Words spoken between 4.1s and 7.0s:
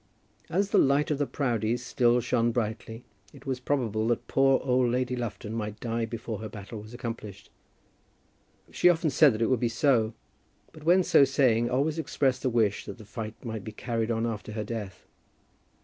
poor old Lady Lufton might die before her battle was